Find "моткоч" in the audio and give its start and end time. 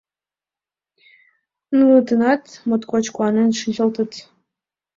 2.67-3.05